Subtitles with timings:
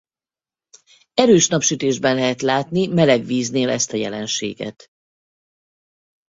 [1.13, 4.87] Erős napsütésben lehet látni meleg víznél ezt a jelenséget.